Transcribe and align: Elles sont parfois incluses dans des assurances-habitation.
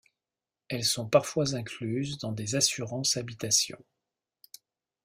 Elles 0.67 0.83
sont 0.83 1.05
parfois 1.07 1.53
incluses 1.53 2.17
dans 2.17 2.31
des 2.31 2.55
assurances-habitation. 2.55 3.77